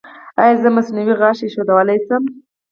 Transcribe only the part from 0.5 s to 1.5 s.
زه مصنوعي غاښ